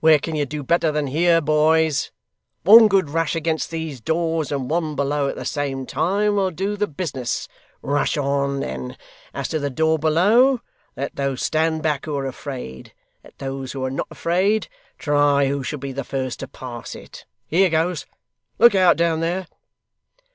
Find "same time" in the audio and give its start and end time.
5.46-6.36